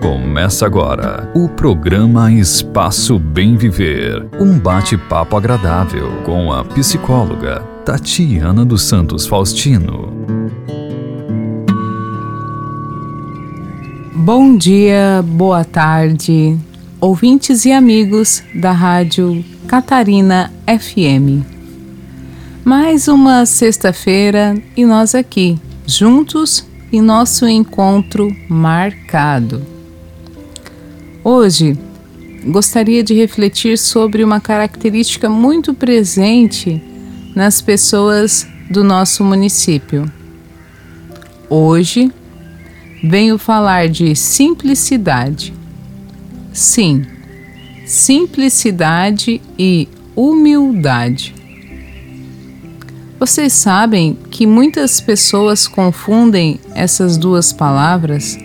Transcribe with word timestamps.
Começa 0.00 0.66
agora 0.66 1.30
o 1.34 1.48
programa 1.48 2.32
Espaço 2.32 3.18
Bem 3.18 3.56
Viver. 3.56 4.26
Um 4.40 4.58
bate-papo 4.58 5.36
agradável 5.36 6.22
com 6.24 6.52
a 6.52 6.64
psicóloga 6.64 7.60
Tatiana 7.84 8.64
dos 8.64 8.82
Santos 8.82 9.26
Faustino. 9.26 10.12
Bom 14.14 14.56
dia, 14.56 15.22
boa 15.22 15.64
tarde, 15.64 16.58
ouvintes 17.00 17.64
e 17.64 17.72
amigos 17.72 18.42
da 18.54 18.72
Rádio 18.72 19.44
Catarina 19.66 20.50
FM. 20.66 21.44
Mais 22.64 23.06
uma 23.06 23.44
sexta-feira 23.44 24.56
e 24.76 24.86
nós 24.86 25.14
aqui, 25.14 25.58
juntos 25.86 26.66
em 26.90 27.02
nosso 27.02 27.46
encontro 27.46 28.34
marcado. 28.48 29.73
Hoje 31.26 31.78
gostaria 32.44 33.02
de 33.02 33.14
refletir 33.14 33.78
sobre 33.78 34.22
uma 34.22 34.40
característica 34.40 35.26
muito 35.26 35.72
presente 35.72 36.82
nas 37.34 37.62
pessoas 37.62 38.46
do 38.68 38.84
nosso 38.84 39.24
município. 39.24 40.04
Hoje 41.48 42.12
venho 43.02 43.38
falar 43.38 43.88
de 43.88 44.14
simplicidade. 44.14 45.54
Sim, 46.52 47.06
simplicidade 47.86 49.40
e 49.58 49.88
humildade. 50.14 51.34
Vocês 53.18 53.54
sabem 53.54 54.18
que 54.30 54.46
muitas 54.46 55.00
pessoas 55.00 55.66
confundem 55.66 56.60
essas 56.74 57.16
duas 57.16 57.50
palavras? 57.50 58.36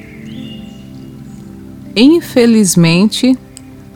Infelizmente, 2.02 3.38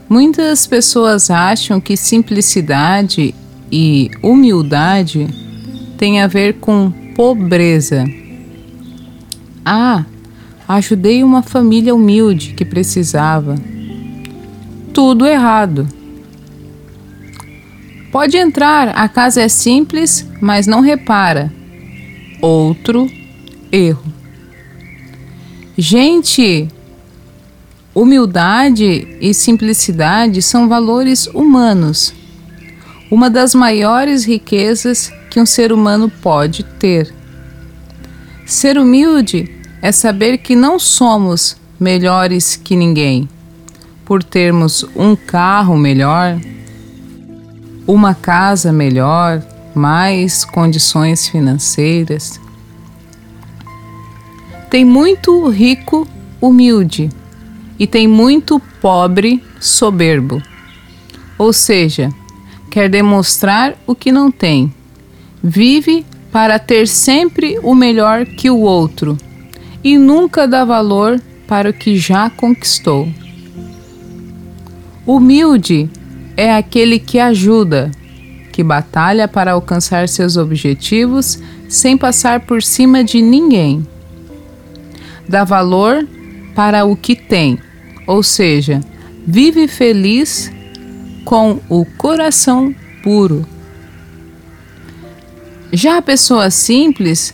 muitas 0.09 0.67
pessoas 0.67 1.31
acham 1.31 1.80
que 1.80 1.95
simplicidade 1.95 3.33
e 3.72 4.11
humildade 4.22 5.25
têm 5.97 6.19
a 6.19 6.28
ver 6.28 6.55
com 6.55 6.91
pobreza. 7.16 8.03
Ah, 9.63 10.03
ajudei 10.67 11.23
uma 11.23 11.41
família 11.41 11.95
humilde 11.95 12.53
que 12.55 12.66
precisava. 12.66 13.55
Tudo 14.94 15.25
errado. 15.25 15.88
Pode 18.11 18.35
entrar, 18.35 18.89
a 18.89 19.08
casa 19.08 19.44
é 19.44 19.47
simples, 19.47 20.28
mas 20.41 20.67
não 20.67 20.81
repara. 20.81 21.53
Outro 22.41 23.09
erro. 23.72 24.03
Gente, 25.78 26.67
humildade 27.94 29.08
e 29.19 29.33
simplicidade 29.33 30.41
são 30.41 30.67
valores 30.67 31.27
humanos. 31.27 32.13
Uma 33.11 33.30
das 33.30 33.53
maiores 33.53 34.25
riquezas 34.25 35.11
que 35.30 35.39
um 35.39 35.45
ser 35.45 35.72
humano 35.72 36.09
pode 36.09 36.63
ter. 36.63 37.13
Ser 38.45 38.77
humilde 38.77 39.50
é 39.81 39.91
saber 39.91 40.38
que 40.39 40.55
não 40.55 40.80
somos 40.80 41.55
melhores 41.80 42.55
que 42.55 42.75
ninguém 42.75 43.30
por 44.05 44.23
termos 44.23 44.85
um 44.95 45.16
carro 45.16 45.78
melhor 45.78 46.39
uma 47.88 48.13
casa 48.13 48.72
melhor, 48.72 49.44
mais 49.75 50.45
condições 50.45 51.28
financeiras. 51.28 52.39
Tem 54.69 54.85
muito 54.85 55.47
rico 55.50 56.07
humilde 56.41 57.09
e 57.79 57.88
tem 57.88 58.07
muito 58.07 58.59
pobre 58.81 59.43
soberbo. 59.59 60.41
Ou 61.38 61.52
seja, 61.52 62.09
quer 62.69 62.89
demonstrar 62.89 63.75
o 63.85 63.95
que 63.95 64.11
não 64.11 64.31
tem. 64.31 64.73
Vive 65.44 66.06
para 66.31 66.57
ter 66.57 66.88
sempre 66.88 67.59
o 67.62 67.75
melhor 67.75 68.25
que 68.25 68.50
o 68.50 68.59
outro 68.59 69.17
e 69.83 69.97
nunca 69.97 70.47
dá 70.47 70.63
valor 70.63 71.22
para 71.47 71.69
o 71.69 71.73
que 71.73 71.97
já 71.97 72.29
conquistou. 72.29 73.07
Humilde 75.06 75.89
é 76.38 76.56
aquele 76.56 76.97
que 76.97 77.19
ajuda, 77.19 77.91
que 78.51 78.63
batalha 78.63 79.28
para 79.28 79.51
alcançar 79.51 80.07
seus 80.07 80.38
objetivos 80.38 81.39
sem 81.67 81.97
passar 81.97 82.39
por 82.39 82.63
cima 82.63 83.03
de 83.03 83.22
ninguém. 83.22 83.85
Dá 85.28 85.44
valor 85.44 86.07
para 86.56 86.86
o 86.86 86.96
que 86.96 87.16
tem, 87.16 87.59
ou 88.06 88.22
seja, 88.22 88.81
vive 89.25 89.68
feliz 89.68 90.52
com 91.25 91.59
o 91.69 91.86
coração 91.86 92.74
puro. 93.02 93.46
Já 95.72 95.97
a 95.97 96.02
pessoa 96.02 96.50
simples 96.50 97.34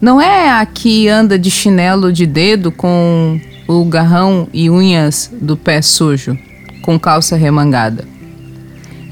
não 0.00 0.20
é 0.20 0.50
a 0.50 0.64
que 0.66 1.08
anda 1.08 1.38
de 1.38 1.50
chinelo 1.50 2.12
de 2.12 2.26
dedo 2.26 2.72
com 2.72 3.40
o 3.66 3.84
garrão 3.84 4.48
e 4.52 4.70
unhas 4.70 5.30
do 5.40 5.56
pé 5.56 5.82
sujo 5.82 6.38
com 6.82 6.98
calça 6.98 7.36
remangada. 7.36 8.06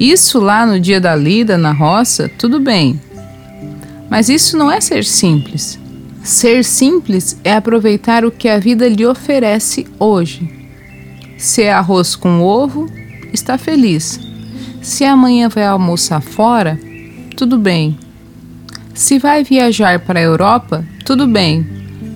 Isso 0.00 0.38
lá 0.40 0.66
no 0.66 0.80
dia 0.80 1.00
da 1.00 1.14
lida 1.14 1.56
na 1.56 1.72
roça, 1.72 2.30
tudo 2.38 2.58
bem. 2.60 3.00
Mas 4.10 4.28
isso 4.28 4.56
não 4.56 4.70
é 4.70 4.80
ser 4.80 5.04
simples. 5.04 5.78
Ser 6.26 6.64
simples 6.64 7.40
é 7.44 7.52
aproveitar 7.52 8.24
o 8.24 8.32
que 8.32 8.48
a 8.48 8.58
vida 8.58 8.88
lhe 8.88 9.06
oferece 9.06 9.86
hoje. 9.96 10.50
Se 11.38 11.62
é 11.62 11.72
arroz 11.72 12.16
com 12.16 12.42
ovo, 12.42 12.90
está 13.32 13.56
feliz. 13.56 14.18
Se 14.82 15.04
amanhã 15.04 15.48
vai 15.48 15.64
almoçar 15.64 16.20
fora, 16.20 16.80
tudo 17.36 17.56
bem. 17.56 17.96
Se 18.92 19.20
vai 19.20 19.44
viajar 19.44 20.00
para 20.00 20.18
a 20.18 20.22
Europa, 20.22 20.84
tudo 21.04 21.28
bem. 21.28 21.64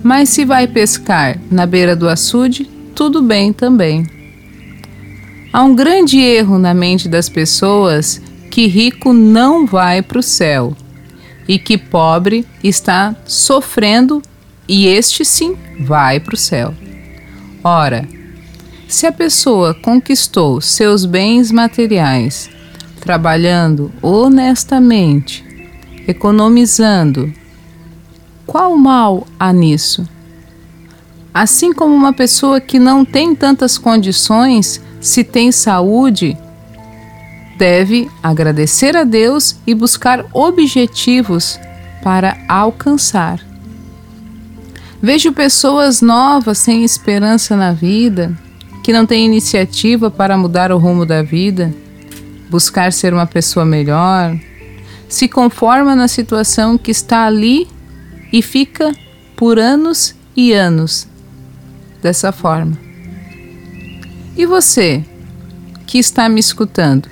Mas 0.03 0.31
se 0.31 0.45
vai 0.45 0.67
pescar 0.67 1.39
na 1.49 1.65
beira 1.65 1.95
do 1.95 2.09
açude, 2.09 2.69
tudo 2.97 3.23
bem 3.23 3.53
também. 3.53 4.05
Há 5.53 5.63
um 5.63 5.73
grande 5.73 6.19
erro 6.19 6.59
na 6.59 6.75
mente 6.75 7.09
das 7.09 7.29
pessoas 7.29 8.21
que 8.51 8.67
rico 8.67 9.13
não 9.13 9.67
vai 9.67 10.03
para 10.03 10.19
o 10.19 10.23
céu 10.23 10.77
e 11.51 11.59
que 11.59 11.77
pobre 11.77 12.47
está 12.63 13.13
sofrendo 13.27 14.23
e 14.69 14.87
este 14.87 15.25
sim 15.25 15.57
vai 15.81 16.21
para 16.21 16.37
o 16.37 16.39
céu. 16.39 16.73
Ora, 17.65 18.09
se 18.87 19.05
a 19.05 19.11
pessoa 19.11 19.75
conquistou 19.75 20.61
seus 20.61 21.05
bens 21.05 21.51
materiais 21.51 22.49
trabalhando 23.01 23.91
honestamente, 24.01 25.45
economizando, 26.07 27.35
qual 28.47 28.77
mal 28.77 29.27
há 29.37 29.53
nisso? 29.53 30.09
Assim 31.35 31.73
como 31.73 31.93
uma 31.93 32.13
pessoa 32.13 32.61
que 32.61 32.79
não 32.79 33.05
tem 33.05 33.35
tantas 33.35 33.77
condições 33.77 34.81
se 35.01 35.25
tem 35.25 35.51
saúde, 35.51 36.39
deve 37.61 38.11
agradecer 38.23 38.97
a 38.97 39.05
Deus 39.05 39.55
e 39.67 39.75
buscar 39.75 40.25
objetivos 40.33 41.61
para 42.03 42.39
alcançar. 42.49 43.39
Vejo 45.03 45.31
pessoas 45.35 46.01
novas 46.01 46.57
sem 46.57 46.85
esperança 46.85 47.55
na 47.55 47.73
vida, 47.73 48.35
que 48.83 48.95
não 48.95 49.05
têm 49.05 49.27
iniciativa 49.27 50.11
para 50.11 50.39
mudar 50.39 50.73
o 50.73 50.79
rumo 50.79 51.05
da 51.05 51.23
vida, 51.23 51.71
buscar 52.49 52.95
ser 52.95 53.13
uma 53.13 53.27
pessoa 53.27 53.67
melhor, 53.67 54.35
se 55.07 55.29
conforma 55.29 55.95
na 55.95 56.09
situação 56.09 56.79
que 56.79 56.91
está 56.91 57.27
ali 57.27 57.69
e 58.33 58.41
fica 58.41 58.95
por 59.37 59.59
anos 59.59 60.15
e 60.35 60.55
anos 60.55 61.07
dessa 62.01 62.33
forma. 62.33 62.79
E 64.35 64.47
você, 64.47 65.05
que 65.87 65.99
está 65.99 66.27
me 66.27 66.41
escutando, 66.41 67.10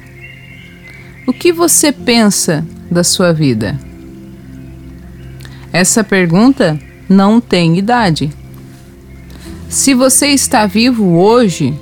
o 1.28 1.32
que 1.34 1.52
você 1.52 1.92
pensa 1.92 2.66
da 2.90 3.04
sua 3.04 3.34
vida? 3.34 3.78
Essa 5.70 6.02
pergunta 6.02 6.80
não 7.06 7.38
tem 7.38 7.76
idade. 7.76 8.32
Se 9.68 9.92
você 9.92 10.28
está 10.28 10.64
vivo 10.64 11.18
hoje, 11.18 11.78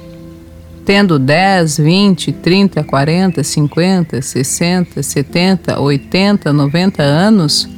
tendo 0.85 1.17
10, 1.17 1.79
20, 1.79 2.33
30, 2.33 2.83
40, 2.83 3.45
50, 3.45 4.21
60, 4.21 5.01
70, 5.01 5.81
80, 5.81 6.53
90 6.53 7.03
anos, 7.05 7.69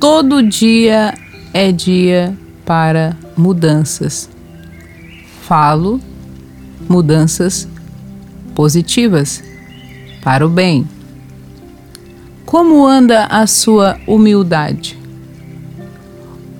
todo 0.00 0.42
dia 0.42 1.14
é 1.54 1.70
dia 1.70 2.36
para 2.64 3.16
mudanças. 3.36 4.28
Falo 5.42 6.00
mudanças 6.88 7.68
positivas 8.56 9.40
para 10.20 10.44
o 10.44 10.48
bem. 10.48 10.84
Como 12.46 12.86
anda 12.86 13.24
a 13.24 13.44
sua 13.44 13.98
humildade? 14.06 14.96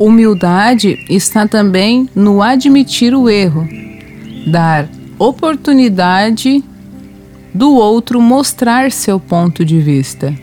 Humildade 0.00 0.98
está 1.08 1.46
também 1.46 2.10
no 2.12 2.42
admitir 2.42 3.14
o 3.14 3.30
erro, 3.30 3.68
dar 4.48 4.88
oportunidade 5.16 6.62
do 7.54 7.72
outro 7.76 8.20
mostrar 8.20 8.90
seu 8.90 9.20
ponto 9.20 9.64
de 9.64 9.78
vista. 9.78 10.34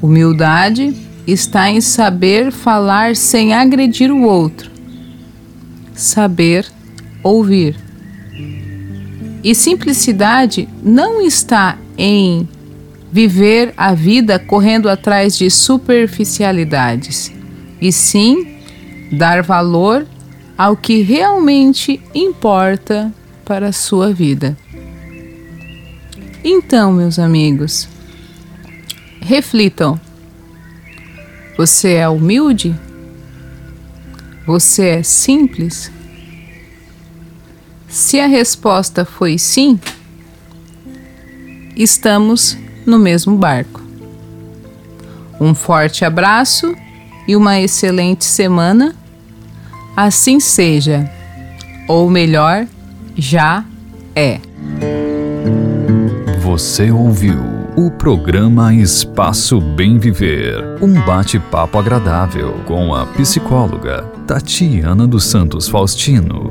Humildade 0.00 0.94
está 1.26 1.68
em 1.68 1.80
saber 1.80 2.52
falar 2.52 3.16
sem 3.16 3.52
agredir 3.52 4.12
o 4.12 4.22
outro, 4.22 4.70
saber 5.92 6.64
ouvir. 7.20 7.76
E 9.42 9.56
simplicidade 9.56 10.68
não 10.84 11.20
está 11.20 11.76
em 11.98 12.48
viver 13.10 13.72
a 13.76 13.94
vida 13.94 14.38
correndo 14.38 14.88
atrás 14.88 15.36
de 15.36 15.50
superficialidades, 15.50 17.32
e 17.80 17.90
sim 17.90 18.58
dar 19.12 19.42
valor 19.42 20.06
ao 20.56 20.76
que 20.76 21.02
realmente 21.02 22.00
importa 22.14 23.12
para 23.44 23.68
a 23.68 23.72
sua 23.72 24.12
vida. 24.12 24.56
Então, 26.44 26.92
meus 26.92 27.18
amigos, 27.18 27.88
reflitam. 29.20 30.00
Você 31.56 31.94
é 31.94 32.08
humilde? 32.08 32.74
Você 34.46 34.86
é 34.86 35.02
simples? 35.02 35.90
Se 37.88 38.20
a 38.20 38.26
resposta 38.26 39.04
foi 39.04 39.38
sim, 39.38 39.78
estamos 41.76 42.56
no 42.88 42.98
mesmo 42.98 43.36
barco. 43.36 43.82
Um 45.40 45.54
forte 45.54 46.04
abraço 46.04 46.74
e 47.26 47.36
uma 47.36 47.60
excelente 47.60 48.24
semana. 48.24 48.96
Assim 49.94 50.40
seja, 50.40 51.08
ou 51.86 52.08
melhor, 52.08 52.66
já 53.14 53.64
é. 54.14 54.40
Você 56.40 56.90
ouviu 56.90 57.38
o 57.76 57.90
programa 57.90 58.74
Espaço 58.74 59.60
Bem 59.60 59.98
Viver 59.98 60.78
um 60.80 60.94
bate-papo 61.04 61.78
agradável 61.78 62.54
com 62.64 62.94
a 62.94 63.06
psicóloga 63.06 64.02
Tatiana 64.26 65.06
dos 65.06 65.24
Santos 65.24 65.68
Faustino. 65.68 66.50